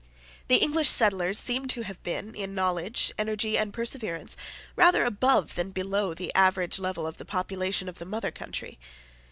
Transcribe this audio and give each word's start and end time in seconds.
The 0.47 0.55
English 0.57 0.89
settlers 0.89 1.37
seem 1.37 1.67
to 1.67 1.83
have 1.83 2.01
been, 2.01 2.33
in 2.33 2.55
knowledge, 2.55 3.13
energy, 3.19 3.55
and 3.55 3.71
perseverance, 3.71 4.35
rather 4.75 5.05
above 5.05 5.53
than 5.53 5.69
below 5.69 6.15
the 6.15 6.33
average 6.33 6.79
level 6.79 7.05
of 7.05 7.19
the 7.19 7.23
population 7.23 7.87
of 7.87 7.99
the 7.99 8.05
mother 8.05 8.31
country. 8.31 8.79